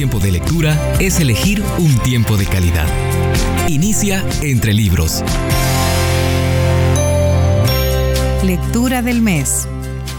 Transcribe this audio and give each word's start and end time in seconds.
tiempo 0.00 0.18
de 0.18 0.32
lectura 0.32 0.94
es 0.98 1.20
elegir 1.20 1.62
un 1.76 1.94
tiempo 1.98 2.38
de 2.38 2.46
calidad. 2.46 2.86
Inicia 3.68 4.24
entre 4.40 4.72
libros. 4.72 5.22
Lectura 8.42 9.02
del 9.02 9.20
mes. 9.20 9.68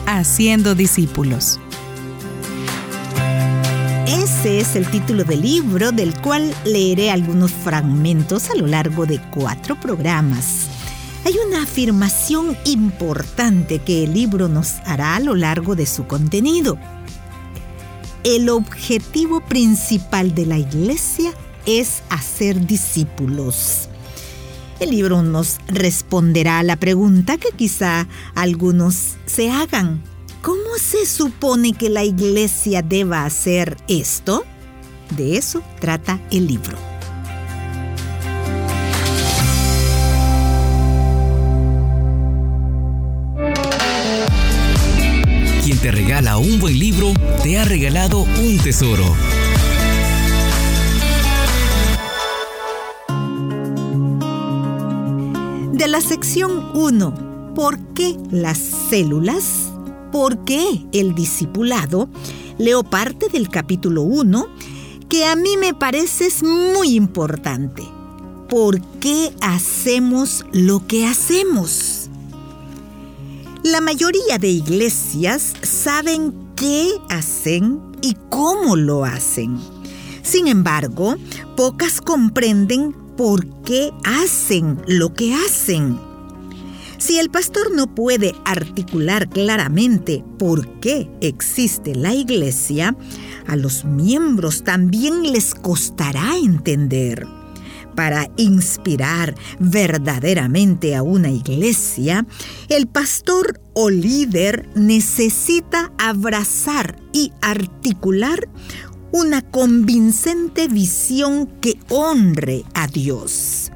Haciendo 0.05 0.75
discípulos. 0.75 1.59
Ese 4.05 4.59
es 4.59 4.75
el 4.75 4.86
título 4.86 5.23
del 5.23 5.41
libro 5.41 5.91
del 5.91 6.13
cual 6.13 6.54
leeré 6.63 7.09
algunos 7.09 7.52
fragmentos 7.52 8.52
a 8.52 8.55
lo 8.55 8.68
largo 8.68 9.07
de 9.07 9.20
cuatro 9.32 9.79
programas. 9.79 10.68
Hay 11.25 11.34
una 11.48 11.63
afirmación 11.63 12.55
importante 12.66 13.79
que 13.79 14.04
el 14.04 14.13
libro 14.13 14.48
nos 14.48 14.75
hará 14.86 15.16
a 15.16 15.20
lo 15.20 15.34
largo 15.34 15.75
de 15.75 15.88
su 15.88 16.05
contenido. 16.05 16.77
El 18.24 18.50
objetivo 18.50 19.42
principal 19.42 20.36
de 20.36 20.46
la 20.46 20.60
iglesia 20.60 21.34
es 21.66 22.04
hacer 22.10 22.68
discípulos. 22.68 23.89
El 24.79 24.92
libro 24.92 25.24
nos 25.24 25.57
responderá 25.68 26.60
a 26.60 26.64
la 26.64 26.76
pregunta 26.76 27.38
que 27.38 27.50
quizá 27.50 28.07
algunos 28.36 29.15
se 29.26 29.50
hagan. 29.50 30.04
¿Cómo 30.43 30.78
se 30.79 31.07
supone 31.07 31.74
que 31.74 31.89
la 31.89 32.03
iglesia 32.03 32.84
deba 32.84 33.26
hacer 33.26 33.78
esto? 33.88 34.44
De 35.17 35.38
eso 35.38 35.64
trata 35.80 36.20
el 36.30 36.45
libro. 36.45 36.91
Te 45.81 45.90
regala 45.90 46.38
un 46.38 46.59
buen 46.59 46.78
libro, 46.78 47.12
te 47.42 47.58
ha 47.58 47.66
regalado 47.66 48.20
un 48.20 48.58
tesoro. 48.59 49.16
De 55.73 55.88
la 55.88 56.00
sección 56.02 56.70
1, 56.76 57.54
¿por 57.56 57.80
qué 57.96 58.16
las 58.30 58.60
células? 58.60 59.72
¿Por 60.12 60.46
qué 60.46 60.86
el 60.94 61.16
discipulado? 61.16 62.10
Leo 62.60 62.84
parte 62.84 63.30
del 63.30 63.50
capítulo 63.50 64.04
1 64.04 64.48
que 65.10 65.26
a 65.26 65.36
mí 65.36 65.58
me 65.58 65.73
parece 65.73 66.30
muy 66.45 66.95
importante. 66.95 67.82
¿Por 68.48 68.82
qué 69.00 69.34
hacemos 69.42 70.45
lo 70.52 70.86
que 70.86 71.08
hacemos? 71.08 72.01
La 73.64 73.80
mayoría 73.80 74.40
de 74.40 74.48
iglesias 74.48 75.54
saben 75.62 76.34
qué 76.56 76.90
hacen 77.09 77.80
y 78.02 78.17
cómo 78.30 78.76
lo 78.76 79.06
hacen. 79.06 79.56
Sin 80.23 80.48
embargo, 80.48 81.16
pocas 81.56 82.02
comprenden 82.02 82.94
por 83.16 83.45
qué 83.62 83.92
hacen 84.04 84.82
lo 84.88 85.14
que 85.14 85.36
hacen. 85.36 86.00
Si 86.98 87.20
el 87.20 87.30
pastor 87.30 87.72
no 87.72 87.94
puede 87.94 88.34
articular 88.45 89.30
claramente 89.30 90.23
por 90.39 90.67
qué 90.80 91.08
existe 91.22 91.94
la 91.94 92.16
iglesia, 92.16 92.95
a 93.45 93.56
los 93.58 93.86
miembros 93.86 94.64
también 94.64 95.32
les 95.32 95.54
costará 95.54 96.36
entender. 96.36 97.28
Para 97.95 98.30
inspirar 98.38 99.36
verdaderamente 99.59 100.95
a 100.95 101.03
una 101.03 101.30
iglesia, 101.30 102.25
el 102.70 102.88
pastor 102.88 103.59
o 103.73 103.89
líder 103.89 104.70
necesita 104.75 105.92
abrazar 105.98 106.95
y 107.14 107.31
articular 107.42 108.48
una 109.11 109.42
convincente 109.42 110.67
visión 110.67 111.48
que 111.59 111.78
honre 111.89 112.64
a 112.73 112.88
Dios. 112.88 113.72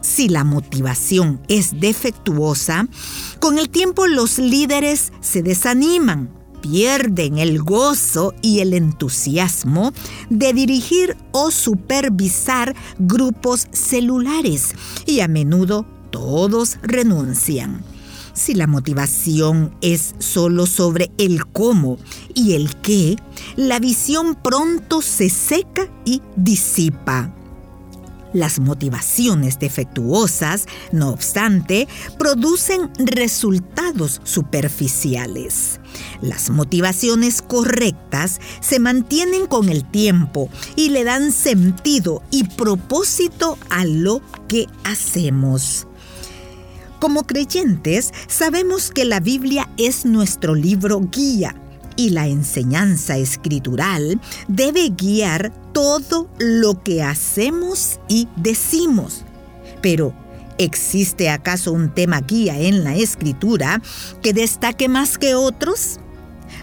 Si 0.00 0.28
la 0.28 0.44
motivación 0.44 1.40
es 1.48 1.80
defectuosa, 1.80 2.88
con 3.40 3.58
el 3.58 3.68
tiempo 3.68 4.06
los 4.06 4.38
líderes 4.38 5.12
se 5.20 5.42
desaniman, 5.42 6.35
pierden 6.68 7.38
el 7.38 7.62
gozo 7.62 8.34
y 8.42 8.58
el 8.58 8.74
entusiasmo 8.74 9.92
de 10.30 10.52
dirigir 10.52 11.16
o 11.30 11.50
supervisar 11.52 12.74
grupos 12.98 13.68
celulares 13.70 14.74
y 15.06 15.20
a 15.20 15.28
menudo 15.28 15.86
todos 16.10 16.78
renuncian. 16.82 17.84
Si 18.32 18.54
la 18.54 18.66
motivación 18.66 19.74
es 19.80 20.16
solo 20.18 20.66
sobre 20.66 21.10
el 21.18 21.46
cómo 21.46 21.98
y 22.34 22.54
el 22.54 22.74
qué, 22.76 23.16
la 23.54 23.78
visión 23.78 24.34
pronto 24.34 25.02
se 25.02 25.30
seca 25.30 25.88
y 26.04 26.20
disipa. 26.34 27.32
Las 28.36 28.60
motivaciones 28.60 29.58
defectuosas, 29.58 30.66
no 30.92 31.08
obstante, 31.08 31.88
producen 32.18 32.90
resultados 32.98 34.20
superficiales. 34.24 35.80
Las 36.20 36.50
motivaciones 36.50 37.40
correctas 37.40 38.38
se 38.60 38.78
mantienen 38.78 39.46
con 39.46 39.70
el 39.70 39.90
tiempo 39.90 40.50
y 40.76 40.90
le 40.90 41.04
dan 41.04 41.32
sentido 41.32 42.22
y 42.30 42.44
propósito 42.44 43.56
a 43.70 43.86
lo 43.86 44.20
que 44.48 44.66
hacemos. 44.84 45.86
Como 47.00 47.26
creyentes, 47.26 48.12
sabemos 48.26 48.90
que 48.90 49.06
la 49.06 49.20
Biblia 49.20 49.66
es 49.78 50.04
nuestro 50.04 50.54
libro 50.54 51.00
guía 51.10 51.54
y 51.96 52.10
la 52.10 52.26
enseñanza 52.28 53.16
escritural 53.16 54.20
debe 54.48 54.90
guiar 54.90 55.52
todo 55.72 56.28
lo 56.38 56.82
que 56.82 57.02
hacemos 57.02 57.98
y 58.08 58.28
decimos. 58.36 59.24
Pero, 59.82 60.14
¿existe 60.58 61.30
acaso 61.30 61.72
un 61.72 61.94
tema 61.94 62.20
guía 62.20 62.58
en 62.58 62.84
la 62.84 62.94
escritura 62.94 63.82
que 64.22 64.32
destaque 64.32 64.88
más 64.88 65.18
que 65.18 65.34
otros? 65.34 65.98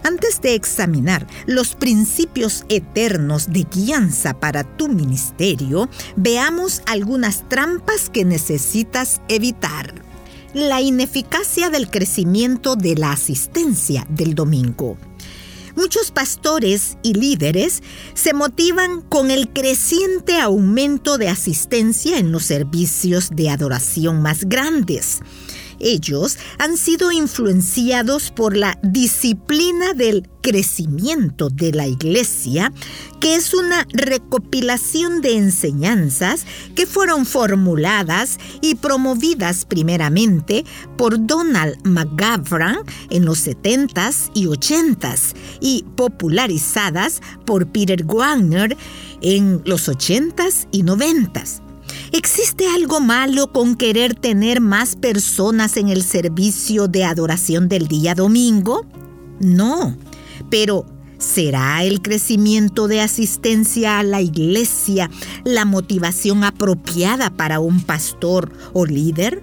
Antes 0.03 0.41
de 0.41 0.55
examinar 0.55 1.27
los 1.45 1.75
principios 1.75 2.65
eternos 2.69 3.51
de 3.51 3.63
guianza 3.63 4.33
para 4.33 4.63
tu 4.63 4.89
ministerio, 4.89 5.89
veamos 6.15 6.81
algunas 6.85 7.47
trampas 7.47 8.09
que 8.09 8.25
necesitas 8.25 9.21
evitar. 9.27 9.93
La 10.53 10.81
ineficacia 10.81 11.69
del 11.69 11.89
crecimiento 11.89 12.75
de 12.75 12.95
la 12.95 13.11
asistencia 13.11 14.05
del 14.09 14.35
domingo. 14.35 14.97
Muchos 15.75 16.11
pastores 16.11 16.97
y 17.01 17.13
líderes 17.13 17.81
se 18.13 18.33
motivan 18.33 19.01
con 19.01 19.31
el 19.31 19.49
creciente 19.49 20.39
aumento 20.39 21.17
de 21.17 21.29
asistencia 21.29 22.19
en 22.19 22.31
los 22.31 22.43
servicios 22.45 23.31
de 23.31 23.49
adoración 23.49 24.21
más 24.21 24.45
grandes. 24.45 25.21
Ellos 25.79 26.37
han 26.57 26.77
sido 26.77 27.11
influenciados 27.11 28.31
por 28.31 28.55
la 28.55 28.79
disciplina 28.83 29.93
del 29.93 30.29
crecimiento 30.41 31.49
de 31.49 31.71
la 31.71 31.87
iglesia, 31.87 32.71
que 33.19 33.35
es 33.35 33.53
una 33.53 33.87
recopilación 33.93 35.21
de 35.21 35.37
enseñanzas 35.37 36.45
que 36.75 36.85
fueron 36.85 37.25
formuladas 37.25 38.37
y 38.61 38.75
promovidas 38.75 39.65
primeramente 39.65 40.65
por 40.97 41.25
Donald 41.25 41.77
McGavran 41.85 42.79
en 43.09 43.25
los 43.25 43.47
70s 43.47 44.31
y 44.33 44.45
80s 44.45 45.33
y 45.61 45.85
popularizadas 45.95 47.21
por 47.45 47.67
Peter 47.67 48.03
Wagner 48.03 48.77
en 49.21 49.61
los 49.65 49.87
80s 49.87 50.67
y 50.71 50.83
90s. 50.83 51.72
¿Existe 52.15 52.67
algo 52.67 52.99
malo 52.99 53.51
con 53.51 53.73
querer 53.73 54.13
tener 54.13 54.61
más 54.61 54.95
personas 54.95 55.77
en 55.77 55.89
el 55.89 56.03
servicio 56.03 56.87
de 56.87 57.05
adoración 57.05 57.67
del 57.67 57.87
día 57.87 58.13
domingo? 58.13 58.85
No, 59.39 59.97
pero 60.51 60.85
¿será 61.17 61.83
el 61.83 62.03
crecimiento 62.03 62.87
de 62.87 63.01
asistencia 63.01 63.97
a 63.97 64.03
la 64.03 64.21
iglesia 64.21 65.09
la 65.43 65.65
motivación 65.65 66.43
apropiada 66.43 67.31
para 67.31 67.59
un 67.59 67.81
pastor 67.81 68.51
o 68.73 68.85
líder? 68.85 69.41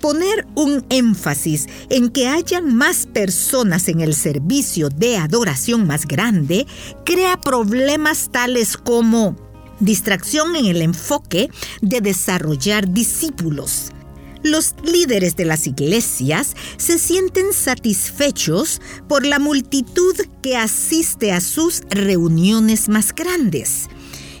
Poner 0.00 0.48
un 0.56 0.84
énfasis 0.88 1.68
en 1.90 2.08
que 2.08 2.26
hayan 2.26 2.74
más 2.74 3.06
personas 3.06 3.86
en 3.86 4.00
el 4.00 4.14
servicio 4.14 4.88
de 4.88 5.16
adoración 5.16 5.86
más 5.86 6.06
grande 6.06 6.66
crea 7.04 7.40
problemas 7.40 8.30
tales 8.32 8.76
como 8.76 9.43
distracción 9.84 10.56
en 10.56 10.66
el 10.66 10.82
enfoque 10.82 11.50
de 11.80 12.00
desarrollar 12.00 12.92
discípulos. 12.92 13.92
Los 14.42 14.74
líderes 14.84 15.36
de 15.36 15.46
las 15.46 15.66
iglesias 15.66 16.54
se 16.76 16.98
sienten 16.98 17.54
satisfechos 17.54 18.82
por 19.08 19.24
la 19.24 19.38
multitud 19.38 20.14
que 20.42 20.56
asiste 20.56 21.32
a 21.32 21.40
sus 21.40 21.80
reuniones 21.88 22.90
más 22.90 23.14
grandes. 23.14 23.88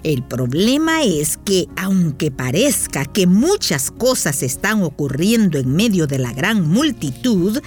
El 0.02 0.22
problema 0.22 1.02
es 1.02 1.38
que 1.38 1.66
aunque 1.76 2.30
parezca 2.30 3.06
que 3.06 3.26
muchas 3.26 3.90
cosas 3.90 4.42
están 4.42 4.82
ocurriendo 4.82 5.56
en 5.56 5.74
medio 5.74 6.06
de 6.06 6.18
la 6.18 6.34
gran 6.34 6.68
multitud, 6.68 7.58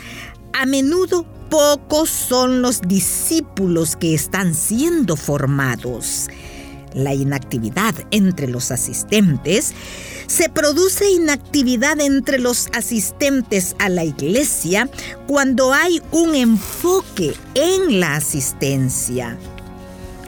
a 0.53 0.67
menudo 0.67 1.25
pocos 1.49 2.09
son 2.11 2.61
los 2.61 2.81
discípulos 2.81 3.95
que 3.95 4.13
están 4.13 4.53
siendo 4.53 5.15
formados. 5.15 6.27
La 6.93 7.13
inactividad 7.13 7.93
entre 8.11 8.47
los 8.47 8.71
asistentes 8.71 9.73
se 10.27 10.49
produce 10.49 11.09
inactividad 11.09 11.99
entre 12.01 12.39
los 12.39 12.67
asistentes 12.73 13.75
a 13.79 13.89
la 13.89 14.03
iglesia 14.03 14.89
cuando 15.27 15.73
hay 15.73 16.01
un 16.11 16.35
enfoque 16.35 17.33
en 17.55 17.99
la 17.99 18.15
asistencia. 18.15 19.37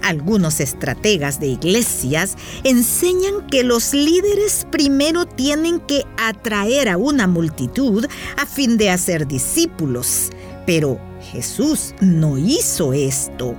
Algunos 0.01 0.59
estrategas 0.59 1.39
de 1.39 1.47
iglesias 1.47 2.35
enseñan 2.63 3.47
que 3.47 3.63
los 3.63 3.93
líderes 3.93 4.65
primero 4.71 5.25
tienen 5.25 5.79
que 5.81 6.05
atraer 6.17 6.89
a 6.89 6.97
una 6.97 7.27
multitud 7.27 8.05
a 8.37 8.45
fin 8.45 8.77
de 8.77 8.89
hacer 8.89 9.27
discípulos, 9.27 10.29
pero 10.69 10.99
Jesús 11.31 11.95
no 11.99 12.37
hizo 12.37 12.93
esto. 12.93 13.55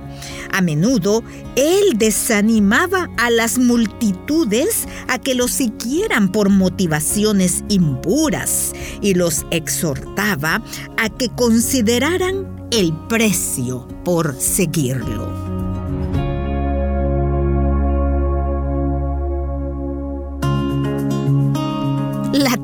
A 0.53 0.61
menudo 0.61 1.25
Él 1.57 1.97
desanimaba 1.97 3.09
a 3.17 3.29
las 3.29 3.57
multitudes 3.57 4.87
a 5.09 5.19
que 5.19 5.35
lo 5.35 5.49
siguieran 5.49 6.31
por 6.31 6.47
motivaciones 6.47 7.65
impuras 7.67 8.71
y 9.01 9.13
los 9.15 9.45
exhortaba 9.51 10.63
a 10.97 11.09
que 11.09 11.27
consideraran 11.35 12.69
el 12.71 12.93
precio 13.09 13.89
por 14.05 14.33
seguirlo. 14.39 15.50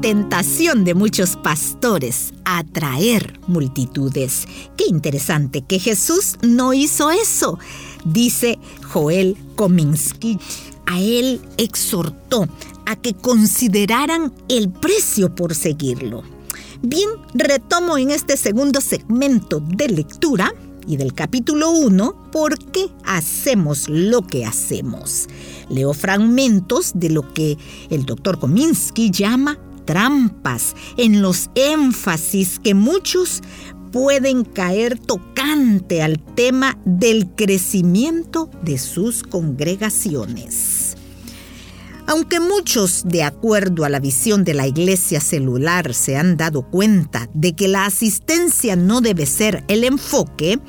Tentación 0.02 0.84
de 0.84 0.94
muchos 0.94 1.36
pastores 1.36 2.34
atraer 2.46 3.40
multitudes. 3.48 4.48
Qué 4.76 4.86
interesante 4.88 5.64
que 5.64 5.80
Jesús 5.80 6.38
no 6.42 6.74
hizo 6.74 7.10
eso, 7.10 7.58
dice 8.06 8.60
Joel 8.84 9.36
Kominsky. 9.56 10.40
A 10.86 11.02
él 11.02 11.42
exhortó 11.58 12.48
a 12.86 12.96
que 12.96 13.14
consideraran 13.14 14.34
el 14.48 14.70
precio 14.70 15.34
por 15.34 15.54
seguirlo. 15.54 16.24
Bien, 16.82 17.10
retomo 17.34 17.98
en 17.98 18.12
este 18.12 18.38
segundo 18.38 18.82
segmento 18.82 19.60
de 19.60 19.90
lectura 19.90 20.54
y 20.88 20.96
del 20.96 21.14
capítulo 21.14 21.72
1 21.72 22.30
por 22.32 22.58
qué 22.58 22.88
hacemos 23.04 23.90
lo 23.90 24.22
que 24.22 24.46
hacemos. 24.46 25.28
Leo 25.70 25.94
fragmentos 25.94 26.92
de 26.96 27.10
lo 27.10 27.34
que 27.34 27.58
el 27.90 28.06
doctor 28.06 28.40
Kominsky 28.40 29.12
llama 29.12 29.60
trampas, 29.88 30.76
en 30.98 31.24
los 31.24 31.50
énfasis 31.56 32.60
que 32.60 32.76
muchos 32.76 33.42
pueden 33.92 34.44
caer 34.44 35.00
tocante 35.00 36.04
al 36.04 36.20
tema 36.20 36.78
del 36.86 37.30
crecimiento 37.36 38.52
de 38.62 38.78
sus 38.78 39.24
congregaciones. 39.24 40.96
Aunque 42.06 42.40
muchos, 42.40 43.04
de 43.06 43.24
acuerdo 43.24 43.84
a 43.84 43.90
la 43.90 44.00
visión 44.00 44.44
de 44.44 44.54
la 44.54 44.68
iglesia 44.68 45.20
celular, 45.20 45.94
se 45.94 46.16
han 46.16 46.38
dado 46.38 46.62
cuenta 46.62 47.28
de 47.34 47.54
que 47.54 47.68
la 47.68 47.86
asistencia 47.86 48.76
no 48.76 49.02
debe 49.02 49.26
ser 49.26 49.64
el 49.68 49.84
enfoque, 49.84 50.60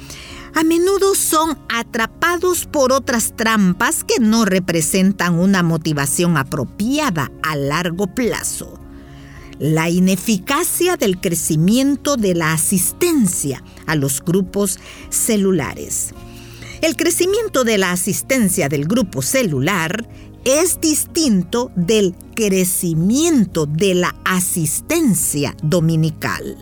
a 0.54 0.64
menudo 0.64 1.14
son 1.14 1.58
atrapados 1.68 2.66
por 2.66 2.92
otras 2.92 3.36
trampas 3.36 4.02
que 4.02 4.18
no 4.20 4.46
representan 4.46 5.38
una 5.38 5.62
motivación 5.62 6.36
apropiada 6.36 7.30
a 7.42 7.54
largo 7.54 8.08
plazo 8.08 8.87
la 9.58 9.90
ineficacia 9.90 10.96
del 10.96 11.20
crecimiento 11.20 12.16
de 12.16 12.34
la 12.34 12.52
asistencia 12.52 13.62
a 13.86 13.96
los 13.96 14.22
grupos 14.22 14.78
celulares. 15.10 16.14
El 16.80 16.96
crecimiento 16.96 17.64
de 17.64 17.78
la 17.78 17.90
asistencia 17.90 18.68
del 18.68 18.86
grupo 18.86 19.20
celular 19.20 20.08
es 20.44 20.80
distinto 20.80 21.72
del 21.74 22.14
crecimiento 22.34 23.66
de 23.66 23.94
la 23.94 24.14
asistencia 24.24 25.56
dominical, 25.62 26.56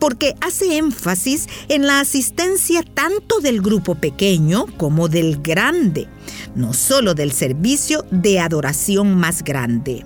porque 0.00 0.34
hace 0.40 0.76
énfasis 0.76 1.46
en 1.68 1.86
la 1.86 2.00
asistencia 2.00 2.82
tanto 2.82 3.38
del 3.40 3.62
grupo 3.62 3.94
pequeño 3.94 4.66
como 4.76 5.08
del 5.08 5.40
grande, 5.40 6.08
no 6.56 6.72
solo 6.72 7.14
del 7.14 7.30
servicio 7.30 8.04
de 8.10 8.40
adoración 8.40 9.16
más 9.16 9.44
grande. 9.44 10.04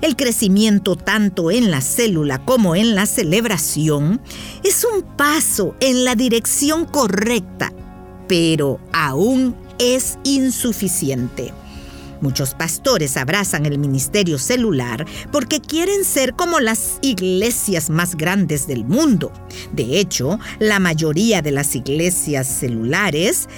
El 0.00 0.16
crecimiento 0.16 0.96
tanto 0.96 1.50
en 1.50 1.70
la 1.70 1.80
célula 1.80 2.44
como 2.44 2.76
en 2.76 2.94
la 2.94 3.06
celebración 3.06 4.20
es 4.64 4.84
un 4.84 5.02
paso 5.16 5.74
en 5.80 6.04
la 6.04 6.14
dirección 6.14 6.84
correcta, 6.84 7.72
pero 8.28 8.80
aún 8.92 9.56
es 9.78 10.18
insuficiente. 10.24 11.52
Muchos 12.20 12.54
pastores 12.54 13.16
abrazan 13.16 13.64
el 13.66 13.78
ministerio 13.78 14.38
celular 14.38 15.06
porque 15.30 15.60
quieren 15.60 16.04
ser 16.04 16.34
como 16.34 16.58
las 16.58 16.98
iglesias 17.00 17.90
más 17.90 18.16
grandes 18.16 18.66
del 18.66 18.84
mundo. 18.84 19.32
De 19.72 20.00
hecho, 20.00 20.38
la 20.58 20.80
mayoría 20.80 21.42
de 21.42 21.52
las 21.52 21.76
iglesias 21.76 22.48
celulares 22.48 23.48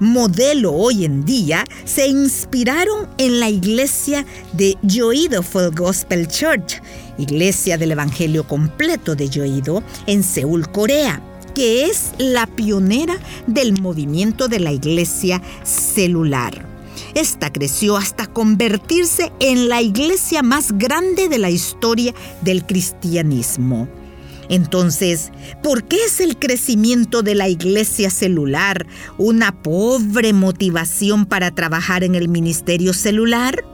modelo 0.00 0.72
hoy 0.72 1.04
en 1.04 1.24
día 1.24 1.64
se 1.84 2.06
inspiraron 2.06 3.08
en 3.18 3.40
la 3.40 3.50
iglesia 3.50 4.26
de 4.52 4.76
Yoido 4.82 5.42
Full 5.42 5.74
Gospel 5.74 6.28
Church, 6.28 6.80
iglesia 7.18 7.78
del 7.78 7.92
Evangelio 7.92 8.46
completo 8.46 9.14
de 9.14 9.28
Yoido 9.28 9.82
en 10.06 10.22
Seúl, 10.22 10.70
Corea 10.70 11.22
que 11.54 11.86
es 11.86 12.12
la 12.18 12.46
pionera 12.46 13.16
del 13.46 13.80
movimiento 13.80 14.48
de 14.48 14.58
la 14.58 14.72
iglesia 14.72 15.40
celular. 15.62 16.66
Esta 17.14 17.52
creció 17.52 17.96
hasta 17.96 18.26
convertirse 18.26 19.32
en 19.38 19.68
la 19.68 19.80
iglesia 19.80 20.42
más 20.42 20.76
grande 20.76 21.28
de 21.28 21.38
la 21.38 21.50
historia 21.50 22.12
del 22.42 22.66
cristianismo. 22.66 23.88
Entonces, 24.48 25.30
¿por 25.62 25.84
qué 25.84 26.04
es 26.04 26.20
el 26.20 26.38
crecimiento 26.38 27.22
de 27.22 27.34
la 27.34 27.48
iglesia 27.48 28.10
celular 28.10 28.86
una 29.18 29.62
pobre 29.62 30.32
motivación 30.32 31.26
para 31.26 31.50
trabajar 31.50 32.04
en 32.04 32.14
el 32.14 32.28
ministerio 32.28 32.92
celular? 32.92 33.64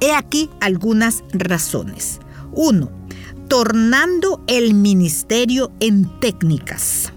He 0.00 0.12
aquí 0.12 0.50
algunas 0.60 1.24
razones. 1.32 2.20
1. 2.52 2.90
Tornando 3.48 4.42
el 4.46 4.74
ministerio 4.74 5.72
en 5.80 6.08
técnicas. 6.20 7.12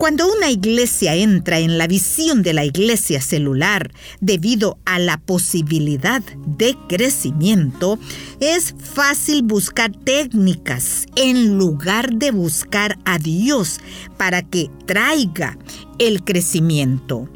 Cuando 0.00 0.32
una 0.32 0.48
iglesia 0.48 1.14
entra 1.14 1.58
en 1.58 1.76
la 1.76 1.86
visión 1.86 2.42
de 2.42 2.54
la 2.54 2.64
iglesia 2.64 3.20
celular 3.20 3.92
debido 4.22 4.78
a 4.86 4.98
la 4.98 5.18
posibilidad 5.18 6.22
de 6.56 6.74
crecimiento, 6.88 7.98
es 8.40 8.74
fácil 8.78 9.42
buscar 9.42 9.92
técnicas 9.92 11.04
en 11.16 11.58
lugar 11.58 12.14
de 12.14 12.30
buscar 12.30 12.98
a 13.04 13.18
Dios 13.18 13.78
para 14.16 14.40
que 14.40 14.70
traiga 14.86 15.58
el 15.98 16.24
crecimiento. 16.24 17.28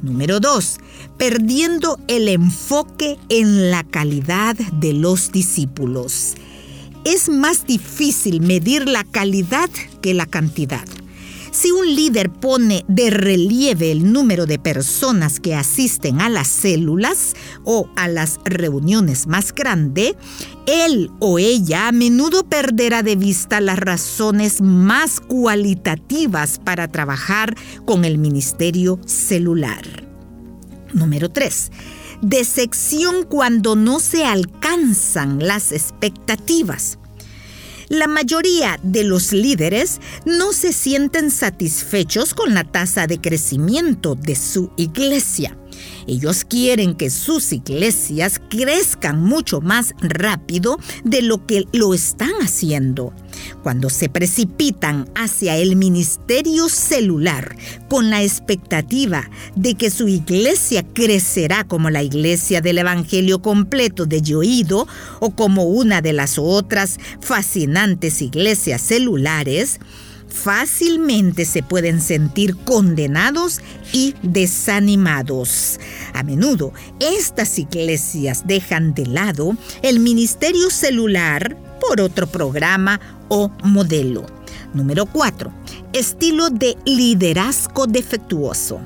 Número 0.00 0.38
2. 0.38 0.78
Perdiendo 1.18 1.98
el 2.06 2.28
enfoque 2.28 3.18
en 3.30 3.72
la 3.72 3.82
calidad 3.82 4.54
de 4.74 4.92
los 4.92 5.32
discípulos. 5.32 6.34
Es 7.04 7.28
más 7.28 7.66
difícil 7.66 8.40
medir 8.42 8.86
la 8.86 9.02
calidad 9.02 9.68
que 10.00 10.14
la 10.14 10.26
cantidad. 10.26 10.86
Si 11.52 11.70
un 11.70 11.94
líder 11.94 12.30
pone 12.30 12.82
de 12.88 13.10
relieve 13.10 13.92
el 13.92 14.10
número 14.10 14.46
de 14.46 14.58
personas 14.58 15.38
que 15.38 15.54
asisten 15.54 16.22
a 16.22 16.30
las 16.30 16.48
células 16.48 17.34
o 17.64 17.90
a 17.94 18.08
las 18.08 18.40
reuniones 18.46 19.26
más 19.26 19.54
grandes, 19.54 20.14
él 20.66 21.10
o 21.20 21.38
ella 21.38 21.88
a 21.88 21.92
menudo 21.92 22.44
perderá 22.44 23.02
de 23.02 23.16
vista 23.16 23.60
las 23.60 23.78
razones 23.78 24.62
más 24.62 25.20
cualitativas 25.20 26.58
para 26.58 26.88
trabajar 26.88 27.54
con 27.84 28.06
el 28.06 28.16
ministerio 28.16 28.98
celular. 29.04 30.06
Número 30.94 31.30
3 31.30 31.70
decepción 32.22 33.24
cuando 33.24 33.74
no 33.74 33.98
se 33.98 34.24
alcanzan 34.24 35.44
las 35.44 35.72
expectativas. 35.72 36.98
La 37.92 38.06
mayoría 38.06 38.80
de 38.82 39.04
los 39.04 39.34
líderes 39.34 40.00
no 40.24 40.54
se 40.54 40.72
sienten 40.72 41.30
satisfechos 41.30 42.32
con 42.32 42.54
la 42.54 42.64
tasa 42.64 43.06
de 43.06 43.20
crecimiento 43.20 44.14
de 44.14 44.34
su 44.34 44.72
iglesia. 44.78 45.58
Ellos 46.06 46.46
quieren 46.46 46.94
que 46.94 47.10
sus 47.10 47.52
iglesias 47.52 48.40
crezcan 48.48 49.22
mucho 49.22 49.60
más 49.60 49.92
rápido 50.00 50.78
de 51.04 51.20
lo 51.20 51.44
que 51.44 51.66
lo 51.74 51.92
están 51.92 52.32
haciendo. 52.40 53.12
Cuando 53.62 53.90
se 53.90 54.08
precipitan 54.08 55.08
hacia 55.14 55.56
el 55.56 55.76
ministerio 55.76 56.68
celular 56.68 57.56
con 57.88 58.10
la 58.10 58.22
expectativa 58.22 59.30
de 59.54 59.74
que 59.74 59.90
su 59.90 60.08
iglesia 60.08 60.84
crecerá 60.92 61.64
como 61.64 61.90
la 61.90 62.02
iglesia 62.02 62.60
del 62.60 62.78
Evangelio 62.78 63.42
completo 63.42 64.06
de 64.06 64.22
Yoído 64.22 64.86
o 65.20 65.30
como 65.30 65.64
una 65.64 66.02
de 66.02 66.12
las 66.12 66.38
otras 66.38 66.98
fascinantes 67.20 68.22
iglesias 68.22 68.82
celulares, 68.82 69.80
fácilmente 70.32 71.44
se 71.44 71.62
pueden 71.62 72.00
sentir 72.00 72.56
condenados 72.56 73.60
y 73.92 74.14
desanimados. 74.22 75.78
A 76.14 76.22
menudo 76.22 76.72
estas 77.00 77.58
iglesias 77.58 78.46
dejan 78.46 78.94
de 78.94 79.06
lado 79.06 79.56
el 79.82 80.00
ministerio 80.00 80.70
celular 80.70 81.56
por 81.80 82.00
otro 82.00 82.26
programa 82.26 83.00
o 83.32 83.50
modelo. 83.64 84.26
Número 84.74 85.06
4. 85.06 85.50
Estilo 85.94 86.50
de 86.50 86.76
liderazgo 86.84 87.86
defectuoso 87.86 88.80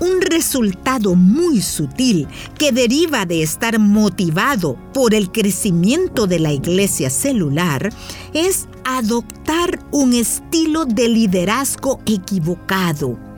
un 0.00 0.22
resultado 0.22 1.14
muy 1.14 1.60
sutil 1.60 2.26
que 2.58 2.72
deriva 2.72 3.26
de 3.26 3.42
estar 3.42 3.78
motivado 3.78 4.78
por 4.94 5.14
el 5.14 5.30
crecimiento 5.30 6.26
de 6.26 6.38
la 6.38 6.52
iglesia 6.52 7.10
celular 7.10 7.92
es 8.32 8.66
adoptar 8.84 9.78
un 9.92 10.14
estilo 10.14 10.86
de 10.86 11.08
liderazgo 11.08 12.00
equivocado. 12.06 13.29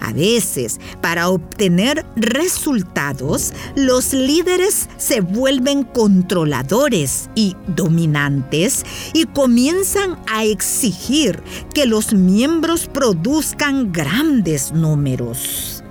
A 0.00 0.12
veces, 0.12 0.78
para 1.00 1.28
obtener 1.28 2.04
resultados, 2.16 3.52
los 3.74 4.12
líderes 4.12 4.88
se 4.96 5.20
vuelven 5.20 5.84
controladores 5.84 7.28
y 7.34 7.56
dominantes 7.66 8.84
y 9.12 9.24
comienzan 9.24 10.18
a 10.26 10.44
exigir 10.44 11.42
que 11.74 11.86
los 11.86 12.12
miembros 12.12 12.86
produzcan 12.86 13.92
grandes 13.92 14.72
números 14.72 15.82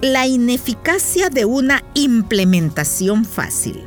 la 0.00 0.26
ineficacia 0.26 1.28
de 1.28 1.44
una 1.44 1.82
implementación 1.94 3.24
fácil. 3.24 3.82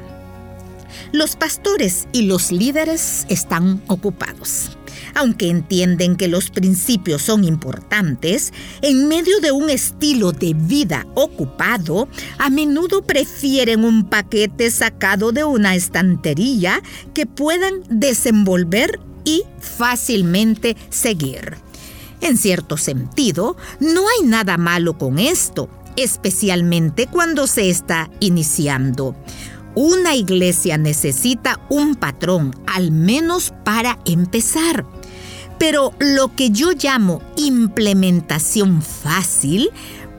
Los 1.13 1.35
pastores 1.35 2.07
y 2.11 2.23
los 2.23 2.51
líderes 2.51 3.25
están 3.29 3.81
ocupados. 3.87 4.77
Aunque 5.15 5.49
entienden 5.49 6.15
que 6.15 6.27
los 6.27 6.49
principios 6.49 7.21
son 7.21 7.43
importantes, 7.43 8.53
en 8.81 9.07
medio 9.07 9.39
de 9.39 9.51
un 9.51 9.69
estilo 9.69 10.31
de 10.31 10.53
vida 10.53 11.05
ocupado, 11.15 12.07
a 12.37 12.49
menudo 12.49 13.01
prefieren 13.01 13.83
un 13.83 14.05
paquete 14.05 14.71
sacado 14.71 15.31
de 15.31 15.43
una 15.43 15.75
estantería 15.75 16.81
que 17.13 17.25
puedan 17.25 17.83
desenvolver 17.89 18.99
y 19.25 19.43
fácilmente 19.59 20.77
seguir. 20.89 21.57
En 22.21 22.37
cierto 22.37 22.77
sentido, 22.77 23.57
no 23.79 24.01
hay 24.01 24.27
nada 24.27 24.57
malo 24.57 24.97
con 24.97 25.19
esto, 25.19 25.69
especialmente 25.95 27.07
cuando 27.07 27.47
se 27.47 27.69
está 27.69 28.09
iniciando. 28.19 29.15
Una 29.73 30.15
iglesia 30.15 30.77
necesita 30.77 31.59
un 31.69 31.95
patrón, 31.95 32.53
al 32.67 32.91
menos 32.91 33.53
para 33.63 33.99
empezar. 34.05 34.85
Pero 35.61 35.93
lo 35.99 36.35
que 36.35 36.49
yo 36.49 36.71
llamo 36.71 37.21
implementación 37.37 38.81
fácil 38.81 39.69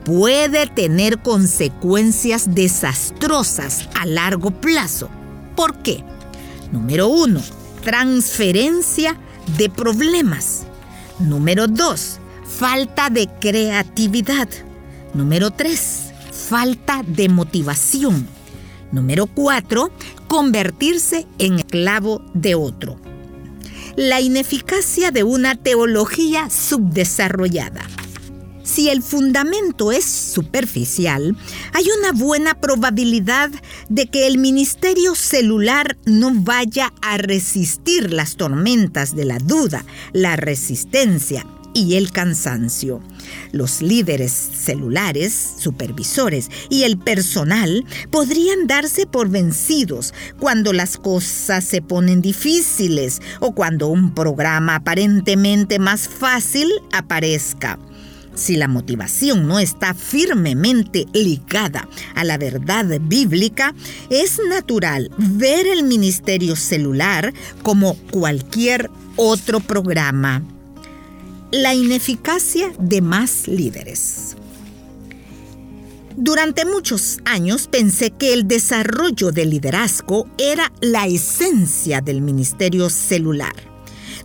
puede 0.05 0.67
tener 0.67 1.19
consecuencias 1.19 2.55
desastrosas 2.55 3.89
a 3.93 4.05
largo 4.05 4.51
plazo. 4.51 5.09
¿Por 5.57 5.75
qué? 5.79 6.01
Número 6.71 7.09
uno, 7.09 7.41
transferencia 7.83 9.19
de 9.57 9.69
problemas. 9.69 10.63
Número 11.19 11.67
dos, 11.67 12.19
falta 12.45 13.09
de 13.09 13.27
creatividad. 13.41 14.47
Número 15.13 15.51
3. 15.51 16.13
Falta 16.31 17.03
de 17.05 17.27
motivación. 17.27 18.27
Número 18.93 19.27
4. 19.27 19.91
Convertirse 20.27 21.27
en 21.37 21.59
esclavo 21.59 22.21
de 22.33 22.55
otro. 22.55 23.12
La 23.95 24.21
ineficacia 24.21 25.11
de 25.11 25.23
una 25.23 25.55
teología 25.55 26.49
subdesarrollada. 26.49 27.81
Si 28.63 28.89
el 28.89 29.03
fundamento 29.03 29.91
es 29.91 30.03
superficial, 30.03 31.37
hay 31.73 31.85
una 31.99 32.11
buena 32.11 32.55
probabilidad 32.55 33.51
de 33.89 34.07
que 34.07 34.25
el 34.25 34.39
ministerio 34.39 35.13
celular 35.13 35.95
no 36.05 36.31
vaya 36.33 36.91
a 37.03 37.17
resistir 37.17 38.11
las 38.11 38.35
tormentas 38.35 39.15
de 39.15 39.25
la 39.25 39.37
duda, 39.37 39.85
la 40.11 40.37
resistencia 40.37 41.45
y 41.75 41.93
el 41.95 42.11
cansancio. 42.11 42.99
Los 43.51 43.81
líderes 43.81 44.31
celulares, 44.31 45.53
supervisores 45.57 46.49
y 46.69 46.83
el 46.83 46.97
personal 46.97 47.85
podrían 48.11 48.67
darse 48.67 49.05
por 49.05 49.29
vencidos 49.29 50.13
cuando 50.39 50.73
las 50.73 50.97
cosas 50.97 51.63
se 51.63 51.81
ponen 51.81 52.21
difíciles 52.21 53.21
o 53.39 53.53
cuando 53.53 53.87
un 53.87 54.13
programa 54.13 54.75
aparentemente 54.75 55.79
más 55.79 56.07
fácil 56.07 56.69
aparezca. 56.91 57.79
Si 58.35 58.57
la 58.57 58.67
motivación 58.67 59.47
no 59.47 59.59
está 59.59 59.93
firmemente 59.93 61.05
ligada 61.13 61.87
a 62.15 62.23
la 62.23 62.37
verdad 62.37 62.99
bíblica, 62.99 63.75
es 64.09 64.39
natural 64.49 65.11
ver 65.17 65.67
el 65.67 65.83
ministerio 65.83 66.55
celular 66.55 67.31
como 67.61 67.95
cualquier 68.11 68.89
otro 69.15 69.59
programa 69.59 70.41
la 71.53 71.75
ineficacia 71.75 72.73
de 72.79 72.99
más 72.99 73.47
líderes. 73.47 74.35
Durante 76.17 76.65
muchos 76.65 77.19
años 77.25 77.67
pensé 77.67 78.09
que 78.09 78.33
el 78.33 78.47
desarrollo 78.47 79.31
del 79.31 79.51
liderazgo 79.51 80.27
era 80.39 80.73
la 80.81 81.05
esencia 81.05 82.01
del 82.01 82.21
ministerio 82.21 82.89
celular. 82.89 83.53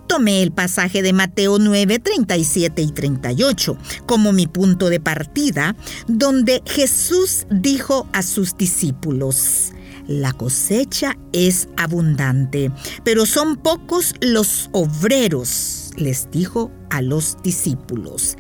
Tomé 0.07 0.43
el 0.43 0.53
pasaje 0.53 1.03
de 1.03 1.13
Mateo 1.13 1.59
9, 1.59 1.99
37 1.99 2.81
y 2.81 2.93
38 2.93 3.77
como 4.07 4.33
mi 4.33 4.47
punto 4.47 4.89
de 4.89 4.99
partida, 4.99 5.77
donde 6.07 6.63
Jesús 6.65 7.47
dijo 7.51 8.09
a 8.15 8.23
sus 8.23 8.57
discípulos, 8.57 9.73
la 10.07 10.33
cosecha 10.33 11.19
es 11.35 11.69
abundante, 11.77 12.71
pero 13.05 13.27
son 13.27 13.57
pocos 13.57 14.15
los 14.23 14.71
obreros 14.73 15.78
les 15.97 16.31
dijo 16.31 16.71
a 16.91 17.03
los 17.03 17.37
discípulos, 17.43 18.37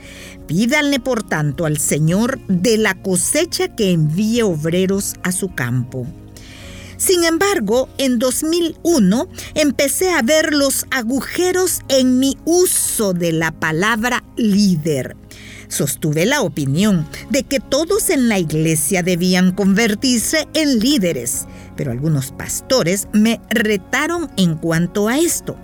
pídanle 0.46 1.00
por 1.00 1.22
tanto 1.22 1.66
al 1.66 1.78
Señor 1.78 2.38
de 2.48 2.78
la 2.78 3.00
cosecha 3.02 3.74
que 3.74 3.92
envíe 3.92 4.42
obreros 4.42 5.14
a 5.22 5.32
su 5.32 5.54
campo. 5.54 6.06
Sin 6.98 7.22
embargo, 7.22 7.88
en 7.96 8.18
2001 8.18 9.28
empecé 9.54 10.10
a 10.10 10.20
ver 10.22 10.52
los 10.52 10.84
agujeros 10.90 11.80
en 11.88 12.18
mi 12.18 12.36
uso 12.44 13.12
de 13.12 13.32
la 13.32 13.52
palabra 13.52 14.24
líder. 14.36 15.16
Sostuve 15.68 16.26
la 16.26 16.40
opinión 16.40 17.06
de 17.30 17.44
que 17.44 17.60
todos 17.60 18.10
en 18.10 18.28
la 18.28 18.38
iglesia 18.38 19.02
debían 19.04 19.52
convertirse 19.52 20.48
en 20.54 20.80
líderes, 20.80 21.46
pero 21.76 21.92
algunos 21.92 22.32
pastores 22.32 23.06
me 23.12 23.40
retaron 23.50 24.28
en 24.36 24.56
cuanto 24.56 25.06
a 25.06 25.18
esto. 25.18 25.56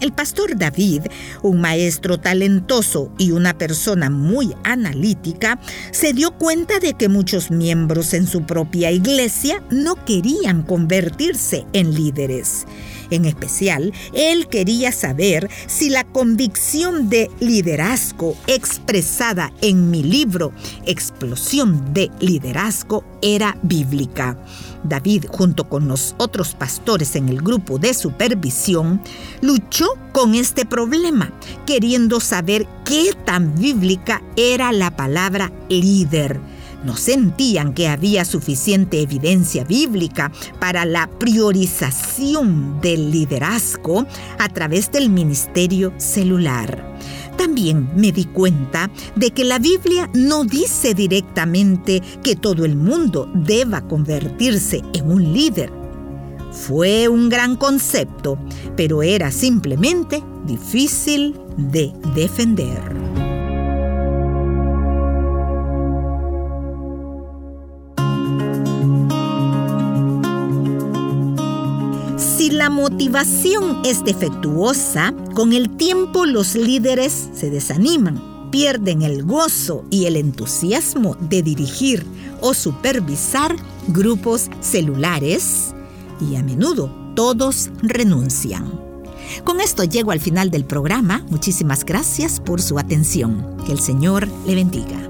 El 0.00 0.12
pastor 0.12 0.56
David, 0.56 1.02
un 1.42 1.60
maestro 1.60 2.18
talentoso 2.18 3.12
y 3.18 3.32
una 3.32 3.58
persona 3.58 4.08
muy 4.08 4.54
analítica, 4.64 5.60
se 5.92 6.12
dio 6.14 6.32
cuenta 6.32 6.78
de 6.80 6.94
que 6.94 7.08
muchos 7.08 7.50
miembros 7.50 8.14
en 8.14 8.26
su 8.26 8.44
propia 8.44 8.90
iglesia 8.90 9.62
no 9.70 10.02
querían 10.04 10.62
convertirse 10.62 11.66
en 11.74 11.94
líderes. 11.94 12.66
En 13.10 13.24
especial, 13.24 13.92
él 14.14 14.48
quería 14.48 14.92
saber 14.92 15.50
si 15.66 15.90
la 15.90 16.04
convicción 16.04 17.08
de 17.08 17.30
liderazgo 17.40 18.36
expresada 18.46 19.52
en 19.60 19.90
mi 19.90 20.02
libro 20.02 20.52
Explosión 20.86 21.92
de 21.92 22.10
Liderazgo 22.20 23.04
era 23.22 23.56
bíblica. 23.62 24.38
David, 24.84 25.26
junto 25.28 25.68
con 25.68 25.88
los 25.88 26.14
otros 26.18 26.54
pastores 26.54 27.14
en 27.16 27.28
el 27.28 27.42
grupo 27.42 27.78
de 27.78 27.92
supervisión, 27.92 29.02
luchó 29.42 29.88
con 30.12 30.34
este 30.34 30.64
problema, 30.64 31.32
queriendo 31.66 32.20
saber 32.20 32.66
qué 32.84 33.10
tan 33.24 33.54
bíblica 33.54 34.22
era 34.36 34.72
la 34.72 34.96
palabra 34.96 35.52
líder. 35.68 36.40
No 36.84 36.96
sentían 36.96 37.74
que 37.74 37.88
había 37.88 38.24
suficiente 38.24 39.00
evidencia 39.00 39.64
bíblica 39.64 40.32
para 40.58 40.84
la 40.84 41.06
priorización 41.06 42.80
del 42.80 43.10
liderazgo 43.10 44.06
a 44.38 44.48
través 44.48 44.90
del 44.90 45.10
ministerio 45.10 45.92
celular. 45.98 46.96
También 47.36 47.90
me 47.96 48.12
di 48.12 48.24
cuenta 48.24 48.90
de 49.16 49.30
que 49.30 49.44
la 49.44 49.58
Biblia 49.58 50.10
no 50.14 50.44
dice 50.44 50.94
directamente 50.94 52.02
que 52.22 52.36
todo 52.36 52.64
el 52.64 52.76
mundo 52.76 53.30
deba 53.34 53.82
convertirse 53.82 54.82
en 54.92 55.10
un 55.10 55.32
líder. 55.32 55.72
Fue 56.52 57.08
un 57.08 57.28
gran 57.28 57.56
concepto, 57.56 58.38
pero 58.76 59.02
era 59.02 59.30
simplemente 59.30 60.22
difícil 60.46 61.38
de 61.56 61.92
defender. 62.14 63.19
La 72.60 72.68
motivación 72.68 73.80
es 73.86 74.04
defectuosa, 74.04 75.14
Con 75.34 75.54
el 75.54 75.78
tiempo 75.78 76.26
los 76.26 76.56
líderes 76.56 77.30
se 77.32 77.48
desaniman, 77.48 78.50
pierden 78.50 79.00
el 79.00 79.24
gozo 79.24 79.86
y 79.88 80.04
el 80.04 80.16
entusiasmo 80.16 81.16
de 81.18 81.42
dirigir 81.42 82.04
o 82.42 82.52
supervisar 82.52 83.56
grupos 83.88 84.50
celulares 84.60 85.74
y 86.20 86.36
a 86.36 86.42
menudo 86.42 86.94
todos 87.16 87.70
renuncian. 87.80 88.78
Con 89.42 89.62
esto 89.62 89.84
llego 89.84 90.10
al 90.10 90.20
final 90.20 90.50
del 90.50 90.66
programa. 90.66 91.24
Muchísimas 91.30 91.86
gracias 91.86 92.40
por 92.40 92.60
su 92.60 92.78
atención. 92.78 93.56
Que 93.64 93.72
el 93.72 93.80
Señor 93.80 94.28
le 94.46 94.54
bendiga. 94.54 95.09